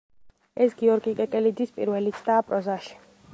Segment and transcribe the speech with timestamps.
[0.65, 2.99] ეს გიორგი კეკელიძის პირველი ცდაა პროზაში.